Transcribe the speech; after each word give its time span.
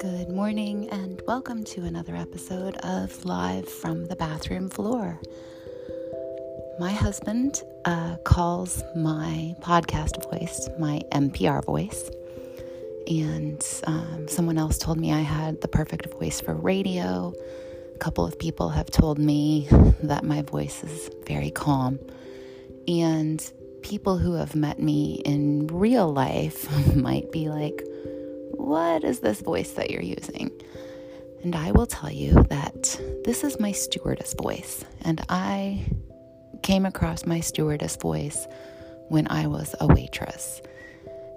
Good 0.00 0.28
morning, 0.28 0.90
and 0.90 1.22
welcome 1.26 1.64
to 1.64 1.84
another 1.84 2.14
episode 2.14 2.76
of 2.78 3.24
Live 3.24 3.66
from 3.66 4.04
the 4.04 4.16
Bathroom 4.16 4.68
Floor. 4.68 5.18
My 6.78 6.92
husband 6.92 7.62
uh, 7.86 8.16
calls 8.24 8.82
my 8.94 9.56
podcast 9.60 10.30
voice 10.30 10.68
my 10.78 11.00
NPR 11.12 11.64
voice, 11.64 12.10
and 13.06 13.64
um, 13.86 14.28
someone 14.28 14.58
else 14.58 14.76
told 14.76 14.98
me 14.98 15.10
I 15.10 15.20
had 15.20 15.62
the 15.62 15.68
perfect 15.68 16.12
voice 16.12 16.38
for 16.38 16.52
radio. 16.52 17.32
A 17.94 17.98
couple 17.98 18.26
of 18.26 18.38
people 18.38 18.68
have 18.68 18.90
told 18.90 19.18
me 19.18 19.68
that 20.02 20.24
my 20.24 20.42
voice 20.42 20.84
is 20.84 21.08
very 21.26 21.50
calm, 21.50 21.98
and 22.86 23.50
people 23.82 24.18
who 24.18 24.34
have 24.34 24.54
met 24.54 24.80
me 24.80 25.22
in 25.24 25.66
real 25.68 26.12
life 26.12 26.68
might 26.94 27.30
be 27.32 27.48
like, 27.48 27.82
what 28.52 29.04
is 29.04 29.20
this 29.20 29.40
voice 29.40 29.72
that 29.72 29.90
you're 29.90 30.02
using? 30.02 30.50
And 31.42 31.54
I 31.54 31.72
will 31.72 31.86
tell 31.86 32.10
you 32.10 32.32
that 32.50 33.00
this 33.24 33.44
is 33.44 33.60
my 33.60 33.72
stewardess 33.72 34.34
voice. 34.34 34.84
And 35.02 35.24
I 35.28 35.86
came 36.62 36.84
across 36.84 37.24
my 37.24 37.40
stewardess 37.40 37.96
voice 37.96 38.46
when 39.08 39.28
I 39.30 39.46
was 39.46 39.74
a 39.80 39.86
waitress. 39.86 40.60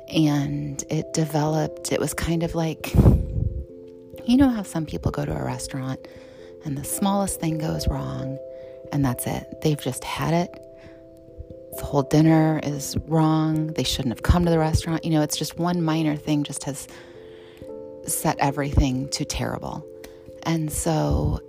And 0.10 0.84
it 0.90 1.14
developed, 1.14 1.92
it 1.92 2.00
was 2.00 2.14
kind 2.14 2.44
of 2.44 2.56
like, 2.56 2.94
you 4.26 4.38
know 4.38 4.50
how 4.50 4.64
some 4.64 4.86
people 4.86 5.12
go 5.12 5.26
to 5.26 5.32
a 5.32 5.44
restaurant 5.44 6.00
and 6.66 6.78
the 6.78 6.84
smallest 6.84 7.40
thing 7.40 7.58
goes 7.58 7.88
wrong 7.88 8.38
and 8.92 9.06
that's 9.06 9.26
it. 9.26 9.62
They've 9.62 9.80
just 9.80 10.04
had 10.04 10.34
it. 10.34 10.50
The 11.78 11.84
whole 11.84 12.04
dinner 12.04 12.60
is 12.64 12.98
wrong. 13.08 13.68
They 13.68 13.84
shouldn't 13.84 14.14
have 14.14 14.24
come 14.24 14.46
to 14.46 14.52
the 14.52 14.60
restaurant. 14.60 15.06
You 15.06 15.12
know, 15.12 15.22
it's 15.22 15.38
just 15.38 15.58
one 15.58 15.82
minor 15.82 16.16
thing 16.16 16.44
just 16.44 16.66
has 16.66 16.88
set 18.06 18.38
everything 18.40 19.10
to 19.10 19.26
terrible. 19.26 19.86
And 20.44 20.72
so 20.72 21.40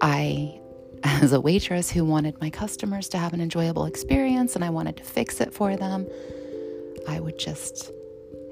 I, 0.00 0.60
as 1.04 1.32
a 1.32 1.40
waitress 1.40 1.90
who 1.90 2.04
wanted 2.04 2.40
my 2.40 2.50
customers 2.50 3.08
to 3.10 3.18
have 3.18 3.32
an 3.32 3.40
enjoyable 3.40 3.86
experience 3.86 4.54
and 4.54 4.64
I 4.64 4.70
wanted 4.70 4.96
to 4.98 5.04
fix 5.04 5.40
it 5.40 5.52
for 5.52 5.76
them, 5.76 6.06
I 7.08 7.18
would 7.18 7.38
just, 7.38 7.90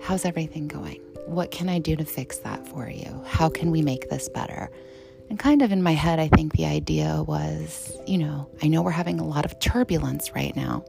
how's 0.01 0.25
everything 0.25 0.67
going? 0.67 1.01
What 1.27 1.53
can 1.53 1.69
I 1.69 1.79
do 1.79 1.95
to 1.95 2.05
fix 2.05 2.39
that 2.39 2.67
for 2.67 2.89
you? 2.89 3.23
How 3.25 3.49
can 3.49 3.71
we 3.71 3.83
make 3.83 4.11
this 4.11 4.29
better? 4.29 4.71
And 5.31 5.39
kind 5.39 5.63
of 5.63 5.71
in 5.71 5.81
my 5.81 5.93
head, 5.93 6.19
I 6.19 6.27
think 6.27 6.55
the 6.55 6.67
idea 6.67 7.23
was, 7.23 7.97
you 8.05 8.19
know, 8.19 8.51
I 8.63 8.67
know 8.67 8.83
we're 8.83 8.91
having 8.91 9.21
a 9.21 9.25
lot 9.25 9.45
of 9.45 9.61
turbulence 9.61 10.35
right 10.35 10.55
now. 10.57 10.85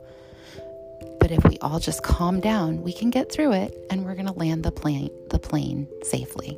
But 1.20 1.30
if 1.30 1.44
we 1.46 1.60
all 1.60 1.80
just 1.80 2.02
calm 2.02 2.40
down, 2.40 2.82
we 2.82 2.92
can 2.92 3.12
get 3.12 3.32
through 3.32 3.52
it 3.52 3.78
and 3.92 4.04
we're 4.04 4.16
going 4.16 4.26
to 4.26 4.34
land 4.34 4.64
the 4.64 4.72
plane 4.72 5.12
the 5.30 5.38
plane 5.38 5.88
safely. 6.02 6.58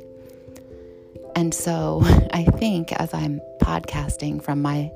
And 1.36 1.52
so, 1.52 2.00
I 2.32 2.44
think 2.44 2.90
as 2.92 3.12
I'm 3.12 3.42
podcasting 3.60 4.42
from 4.42 4.62
my 4.62 4.90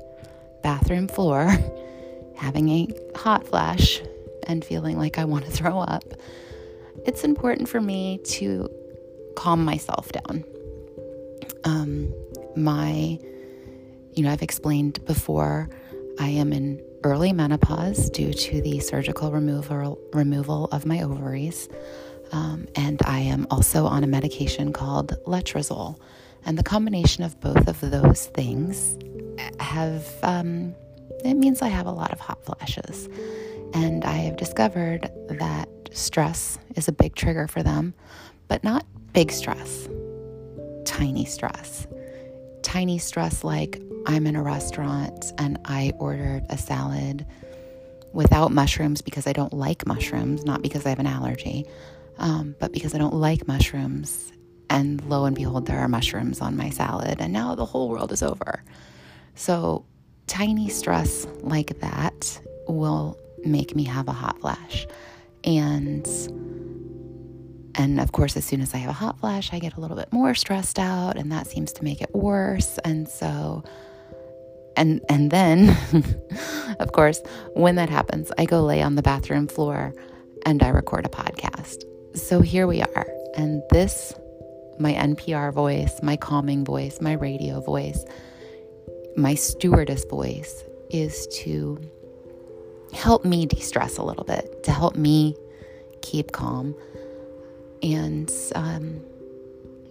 bathroom 0.63 1.07
floor, 1.07 1.55
having 2.35 2.69
a 2.69 2.87
hot 3.15 3.47
flash 3.47 4.01
and 4.47 4.65
feeling 4.65 4.97
like 4.97 5.19
I 5.19 5.25
want 5.25 5.45
to 5.45 5.51
throw 5.51 5.77
up, 5.79 6.05
it's 7.05 7.23
important 7.23 7.69
for 7.69 7.79
me 7.79 8.17
to 8.25 8.67
calm 9.35 9.63
myself 9.63 10.11
down. 10.11 10.43
Um, 11.65 12.11
my, 12.59 13.17
you 14.13 14.23
know, 14.23 14.31
I've 14.31 14.41
explained 14.41 15.03
before, 15.05 15.69
I 16.19 16.27
am 16.27 16.51
in 16.51 16.81
early 17.03 17.31
menopause 17.31 18.09
due 18.09 18.33
to 18.33 18.61
the 18.61 18.79
surgical 18.79 19.31
removal 19.31 19.97
removal 20.13 20.65
of 20.65 20.85
my 20.85 21.01
ovaries, 21.01 21.69
um, 22.31 22.67
and 22.75 23.01
I 23.05 23.19
am 23.19 23.47
also 23.49 23.85
on 23.85 24.03
a 24.03 24.07
medication 24.07 24.73
called 24.73 25.13
letrozole. 25.25 25.99
And 26.45 26.57
the 26.57 26.63
combination 26.63 27.23
of 27.23 27.39
both 27.39 27.67
of 27.67 27.79
those 27.81 28.27
things 28.27 28.97
have 29.59 30.07
um, 30.23 30.75
it 31.23 31.33
means 31.35 31.61
I 31.61 31.67
have 31.67 31.85
a 31.85 31.91
lot 31.91 32.11
of 32.11 32.19
hot 32.19 32.43
flashes, 32.45 33.09
and 33.73 34.03
I 34.05 34.13
have 34.13 34.37
discovered 34.37 35.09
that 35.29 35.69
stress 35.91 36.57
is 36.75 36.87
a 36.87 36.91
big 36.91 37.15
trigger 37.15 37.47
for 37.47 37.63
them, 37.63 37.93
but 38.47 38.63
not 38.63 38.85
big 39.13 39.31
stress, 39.31 39.89
tiny 40.85 41.25
stress. 41.25 41.87
Tiny 42.69 42.99
stress 42.99 43.43
like 43.43 43.81
I'm 44.05 44.27
in 44.27 44.35
a 44.35 44.43
restaurant 44.43 45.33
and 45.39 45.57
I 45.65 45.91
ordered 45.97 46.45
a 46.51 46.57
salad 46.59 47.25
without 48.13 48.51
mushrooms 48.51 49.01
because 49.01 49.25
I 49.25 49.33
don't 49.33 49.53
like 49.53 49.87
mushrooms, 49.87 50.45
not 50.45 50.61
because 50.61 50.85
I 50.85 50.89
have 50.89 50.99
an 50.99 51.07
allergy, 51.07 51.65
um, 52.19 52.55
but 52.59 52.71
because 52.71 52.93
I 52.93 52.99
don't 52.99 53.15
like 53.15 53.47
mushrooms. 53.47 54.31
And 54.69 55.03
lo 55.05 55.25
and 55.25 55.35
behold, 55.35 55.65
there 55.65 55.79
are 55.79 55.87
mushrooms 55.87 56.41
on 56.41 56.55
my 56.55 56.69
salad, 56.69 57.19
and 57.19 57.33
now 57.33 57.55
the 57.55 57.65
whole 57.65 57.89
world 57.89 58.11
is 58.11 58.21
over. 58.21 58.63
So, 59.33 59.83
tiny 60.27 60.69
stress 60.69 61.25
like 61.41 61.79
that 61.79 62.39
will 62.67 63.17
make 63.43 63.75
me 63.75 63.83
have 63.85 64.07
a 64.07 64.13
hot 64.13 64.39
flash. 64.41 64.85
And 65.43 66.05
and 67.79 68.01
of 68.01 68.11
course, 68.11 68.35
as 68.35 68.43
soon 68.43 68.59
as 68.59 68.73
I 68.73 68.77
have 68.77 68.89
a 68.89 68.93
hot 68.93 69.21
flash, 69.21 69.53
I 69.53 69.59
get 69.59 69.77
a 69.77 69.79
little 69.79 69.95
bit 69.95 70.11
more 70.11 70.35
stressed 70.35 70.77
out, 70.77 71.17
and 71.17 71.31
that 71.31 71.47
seems 71.47 71.71
to 71.73 71.83
make 71.85 72.01
it 72.01 72.13
worse. 72.13 72.77
And 72.83 73.07
so 73.07 73.63
and 74.75 75.01
and 75.07 75.31
then 75.31 75.69
of 76.79 76.91
course 76.91 77.21
when 77.53 77.75
that 77.75 77.89
happens 77.89 78.31
i 78.37 78.45
go 78.45 78.61
lay 78.61 78.81
on 78.81 78.95
the 78.95 79.01
bathroom 79.01 79.47
floor 79.47 79.93
and 80.45 80.61
i 80.61 80.69
record 80.69 81.05
a 81.05 81.09
podcast. 81.09 81.83
So 82.15 82.41
here 82.41 82.67
we 82.67 82.81
are. 82.81 83.07
And 83.35 83.63
this 83.71 84.13
my 84.77 84.93
npr 84.93 85.53
voice 85.53 85.99
my 86.03 86.17
calming 86.17 86.65
voice 86.65 86.99
my 86.99 87.13
radio 87.13 87.61
voice 87.61 88.03
my 89.15 89.35
stewardess 89.35 90.03
voice 90.05 90.63
is 90.89 91.27
to 91.27 91.79
help 92.93 93.23
me 93.23 93.45
de-stress 93.45 93.97
a 93.97 94.03
little 94.03 94.23
bit 94.25 94.63
to 94.63 94.71
help 94.71 94.95
me 94.95 95.35
keep 96.01 96.31
calm 96.31 96.73
and 97.81 98.31
um, 98.55 99.01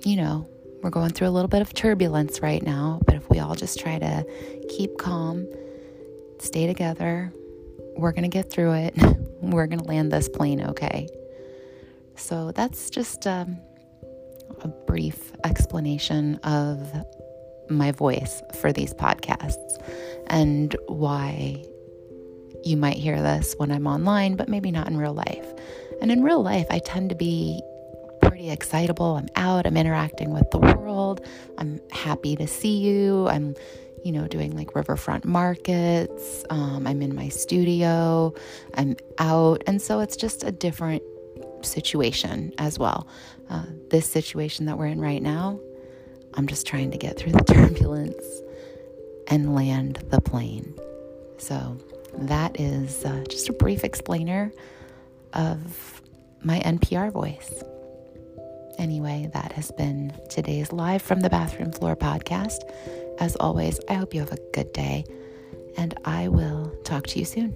you 0.04 0.16
know 0.16 0.48
we're 0.82 0.90
going 0.90 1.10
through 1.10 1.28
a 1.28 1.30
little 1.30 1.48
bit 1.48 1.60
of 1.60 1.74
turbulence 1.74 2.40
right 2.40 2.62
now, 2.62 3.00
but 3.04 3.16
if 3.16 3.28
we 3.28 3.40
all 3.40 3.54
just 3.54 3.80
try 3.80 3.98
to 3.98 4.24
keep 4.68 4.96
calm, 4.96 5.46
stay 6.38 6.66
together, 6.66 7.32
we're 7.96 8.12
going 8.12 8.22
to 8.22 8.28
get 8.28 8.50
through 8.50 8.72
it. 8.72 8.94
we're 9.40 9.66
going 9.66 9.80
to 9.80 9.84
land 9.84 10.12
this 10.12 10.28
plane 10.28 10.62
okay. 10.62 11.08
So 12.14 12.52
that's 12.52 12.90
just 12.90 13.26
um, 13.26 13.58
a 14.62 14.68
brief 14.68 15.32
explanation 15.44 16.36
of 16.44 16.92
my 17.68 17.92
voice 17.92 18.42
for 18.60 18.72
these 18.72 18.94
podcasts 18.94 19.82
and 20.28 20.76
why 20.86 21.64
you 22.64 22.76
might 22.76 22.96
hear 22.96 23.20
this 23.20 23.54
when 23.58 23.70
I'm 23.70 23.86
online, 23.86 24.36
but 24.36 24.48
maybe 24.48 24.70
not 24.70 24.88
in 24.88 24.96
real 24.96 25.14
life. 25.14 25.46
And 26.00 26.10
in 26.10 26.22
real 26.22 26.42
life, 26.42 26.66
I 26.70 26.78
tend 26.78 27.10
to 27.10 27.16
be 27.16 27.62
pretty 28.38 28.52
excitable. 28.52 29.16
I'm 29.16 29.26
out, 29.34 29.66
I'm 29.66 29.76
interacting 29.76 30.32
with 30.32 30.48
the 30.52 30.60
world. 30.60 31.26
I'm 31.58 31.80
happy 31.90 32.36
to 32.36 32.46
see 32.46 32.78
you. 32.78 33.26
I'm, 33.26 33.56
you 34.04 34.12
know, 34.12 34.28
doing 34.28 34.56
like 34.56 34.76
riverfront 34.76 35.24
markets. 35.24 36.44
Um, 36.48 36.86
I'm 36.86 37.02
in 37.02 37.16
my 37.16 37.30
studio. 37.30 38.32
I'm 38.74 38.94
out. 39.18 39.64
And 39.66 39.82
so 39.82 39.98
it's 39.98 40.16
just 40.16 40.44
a 40.44 40.52
different 40.52 41.02
situation 41.62 42.52
as 42.58 42.78
well. 42.78 43.08
Uh, 43.50 43.64
this 43.90 44.08
situation 44.08 44.66
that 44.66 44.78
we're 44.78 44.86
in 44.86 45.00
right 45.00 45.20
now, 45.20 45.58
I'm 46.34 46.46
just 46.46 46.64
trying 46.64 46.92
to 46.92 46.96
get 46.96 47.18
through 47.18 47.32
the 47.32 47.42
turbulence 47.52 48.24
and 49.26 49.52
land 49.52 49.96
the 50.10 50.20
plane. 50.20 50.78
So 51.38 51.76
that 52.14 52.60
is 52.60 53.04
uh, 53.04 53.24
just 53.28 53.48
a 53.48 53.52
brief 53.52 53.82
explainer 53.82 54.52
of 55.32 56.02
my 56.44 56.60
NPR 56.60 57.10
voice. 57.10 57.64
Anyway, 58.78 59.28
that 59.34 59.52
has 59.52 59.72
been 59.72 60.12
today's 60.28 60.72
Live 60.72 61.02
from 61.02 61.20
the 61.20 61.28
Bathroom 61.28 61.72
Floor 61.72 61.96
podcast. 61.96 62.60
As 63.18 63.34
always, 63.36 63.80
I 63.88 63.94
hope 63.94 64.14
you 64.14 64.20
have 64.20 64.30
a 64.30 64.38
good 64.52 64.72
day, 64.72 65.04
and 65.76 65.98
I 66.04 66.28
will 66.28 66.70
talk 66.84 67.08
to 67.08 67.18
you 67.18 67.24
soon. 67.24 67.52